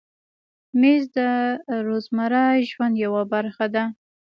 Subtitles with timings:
[0.79, 1.19] مېز د
[1.87, 3.83] روزمره ژوند یوه برخه ده.